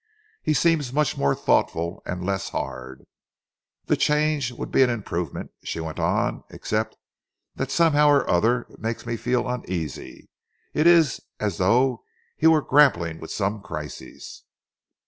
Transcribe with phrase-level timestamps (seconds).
[0.41, 3.05] He seems much more thoughtful and less hard.
[3.85, 6.97] The change would be an improvement," she went on, "except
[7.53, 10.31] that somehow or other it makes me feel uneasy.
[10.73, 12.03] It is as though
[12.35, 14.43] he were grappling with some crisis."